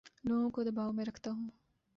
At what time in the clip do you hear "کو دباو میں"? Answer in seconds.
0.49-1.05